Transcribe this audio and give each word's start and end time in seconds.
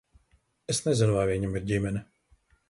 Es 0.73 0.79
nezinu, 0.85 1.17
vai 1.19 1.27
viņam 1.33 1.61
ir 1.61 1.69
ģimene. 1.73 2.03